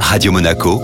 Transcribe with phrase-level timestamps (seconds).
[0.00, 0.80] Radio Monaco,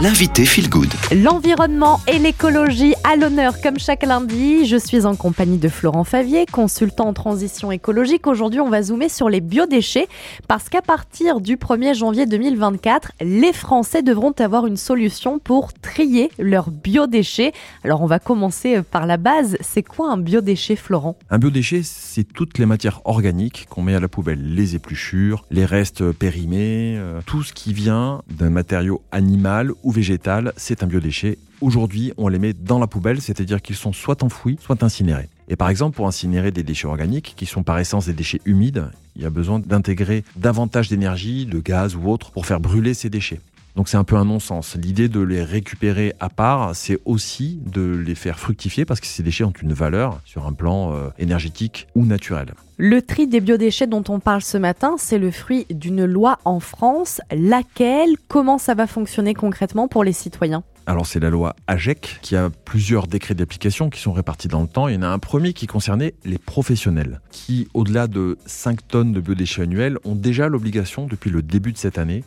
[0.00, 0.92] l'invité Feel Good.
[1.22, 4.66] L'environnement et l'écologie à l'honneur comme chaque lundi.
[4.66, 8.26] Je suis en compagnie de Florent Favier, consultant en transition écologique.
[8.26, 10.06] Aujourd'hui, on va zoomer sur les biodéchets
[10.48, 16.30] parce qu'à partir du 1er janvier 2024, les Français devront avoir une solution pour trier
[16.38, 17.52] leurs biodéchets.
[17.82, 19.56] Alors, on va commencer par la base.
[19.62, 21.16] C'est quoi un biodéchet, Florent?
[21.30, 25.64] Un biodéchet, c'est toutes les matières organiques qu'on met à la poubelle, les épluchures, les
[25.64, 31.38] restes périmés, euh, tout ce qui vient d'un matériau animal ou végétal, c'est un biodéchet.
[31.60, 35.28] Aujourd'hui, on les met dans la poubelle, c'est-à-dire qu'ils sont soit enfouis, soit incinérés.
[35.48, 38.90] Et par exemple, pour incinérer des déchets organiques, qui sont par essence des déchets humides,
[39.14, 43.10] il y a besoin d'intégrer davantage d'énergie, de gaz ou autre, pour faire brûler ces
[43.10, 43.40] déchets.
[43.76, 44.74] Donc c'est un peu un non-sens.
[44.74, 49.22] L'idée de les récupérer à part, c'est aussi de les faire fructifier parce que ces
[49.22, 52.54] déchets ont une valeur sur un plan euh, énergétique ou naturel.
[52.78, 56.58] Le tri des biodéchets dont on parle ce matin, c'est le fruit d'une loi en
[56.58, 57.20] France.
[57.30, 58.16] Laquelle?
[58.28, 60.64] Comment ça va fonctionner concrètement pour les citoyens?
[60.86, 64.68] Alors c'est la loi AGEC qui a plusieurs décrets d'application qui sont répartis dans le
[64.68, 64.88] temps.
[64.88, 69.12] Il y en a un premier qui concernait les professionnels qui, au-delà de 5 tonnes
[69.12, 72.24] de biodéchets annuels, ont déjà l'obligation depuis le début de cette année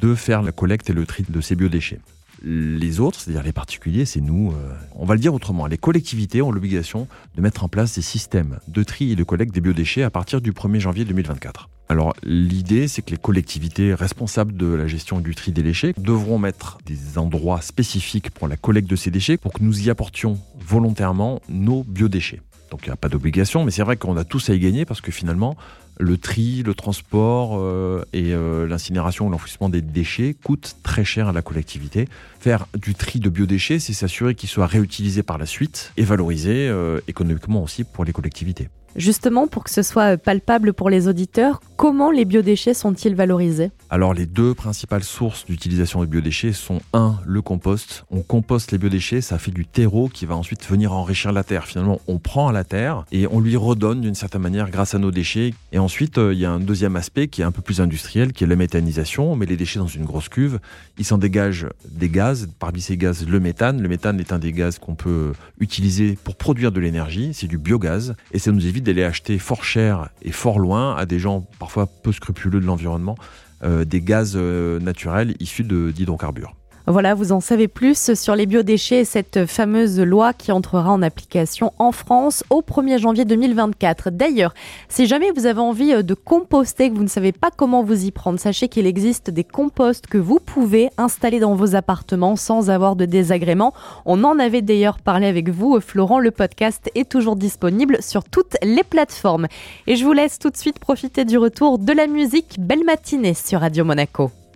[0.00, 2.00] de faire la collecte et le tri de ces biodéchets.
[2.42, 6.40] Les autres, c'est-à-dire les particuliers, c'est nous, euh, on va le dire autrement, les collectivités
[6.40, 10.04] ont l'obligation de mettre en place des systèmes de tri et de collecte des biodéchets
[10.04, 11.68] à partir du 1er janvier 2024.
[11.88, 16.38] Alors l'idée, c'est que les collectivités responsables de la gestion du tri des déchets devront
[16.38, 20.38] mettre des endroits spécifiques pour la collecte de ces déchets pour que nous y apportions
[20.68, 22.42] volontairement nos biodéchets.
[22.70, 24.84] Donc il n'y a pas d'obligation, mais c'est vrai qu'on a tous à y gagner
[24.84, 25.56] parce que finalement,
[25.98, 31.28] le tri, le transport euh, et euh, l'incinération ou l'enfouissement des déchets coûtent très cher
[31.28, 32.06] à la collectivité.
[32.38, 36.68] Faire du tri de biodéchets, c'est s'assurer qu'ils soient réutilisés par la suite et valorisés
[36.68, 38.68] euh, économiquement aussi pour les collectivités.
[38.96, 43.70] Justement, pour que ce soit palpable pour les auditeurs, comment les biodéchets sont-ils valorisés?
[43.90, 48.04] Alors les deux principales sources d'utilisation des biodéchets sont un, le compost.
[48.10, 51.66] On composte les biodéchets, ça fait du terreau qui va ensuite venir enrichir la terre.
[51.66, 55.10] Finalement, on prend la terre et on lui redonne d'une certaine manière grâce à nos
[55.10, 55.54] déchets.
[55.72, 58.32] Et ensuite, euh, il y a un deuxième aspect qui est un peu plus industriel,
[58.32, 59.32] qui est la méthanisation.
[59.32, 60.58] On met les déchets dans une grosse cuve,
[60.98, 63.80] il s'en dégage des gaz, parmi ces gaz le méthane.
[63.80, 67.58] Le méthane est un des gaz qu'on peut utiliser pour produire de l'énergie, c'est du
[67.58, 71.46] biogaz et ça nous évite d'aller acheter fort cher et fort loin à des gens
[71.58, 73.16] parfois peu scrupuleux de l'environnement
[73.62, 76.54] euh, des gaz euh, naturels issus d'hydrocarbures.
[76.90, 81.02] Voilà, vous en savez plus sur les biodéchets et cette fameuse loi qui entrera en
[81.02, 84.08] application en France au 1er janvier 2024.
[84.08, 84.54] D'ailleurs,
[84.88, 88.06] si jamais vous avez envie euh, de composter, que vous ne savez pas comment vous
[88.06, 92.70] y prendre, sachez qu'il existe des composts que vous pouvez installer dans vos appartements sans
[92.70, 93.74] avoir de désagréments.
[94.06, 96.20] On en avait d'ailleurs parlé avec vous, Florent.
[96.20, 99.46] Le podcast est toujours disponible sur toutes les plateformes.
[99.86, 102.56] Et je vous laisse tout de suite profiter du retour de la musique.
[102.58, 104.30] Belle matinée sur Radio Monaco.